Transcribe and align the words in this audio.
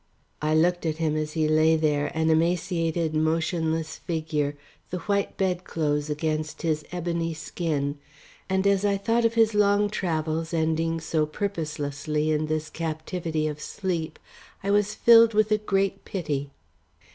I 0.41 0.55
looked 0.55 0.83
at 0.87 0.97
him 0.97 1.15
as 1.15 1.33
he 1.33 1.47
lay 1.47 1.75
there, 1.75 2.07
an 2.17 2.31
emaciated 2.31 3.13
motionless 3.13 3.97
figure, 3.99 4.57
the 4.89 4.97
white 5.01 5.37
bedclothes 5.37 6.09
against 6.09 6.63
his 6.63 6.83
ebony 6.91 7.35
skin, 7.35 7.99
and 8.49 8.65
as 8.65 8.83
I 8.83 8.97
thought 8.97 9.25
of 9.25 9.35
his 9.35 9.53
long 9.53 9.91
travels 9.91 10.55
ending 10.55 10.99
so 10.99 11.27
purposelessly 11.27 12.31
in 12.31 12.47
this 12.47 12.71
captivity 12.71 13.47
of 13.47 13.61
sleep, 13.61 14.17
I 14.63 14.71
was 14.71 14.95
filled 14.95 15.35
with 15.35 15.51
a 15.51 15.59
great 15.59 16.03
pity. 16.03 16.49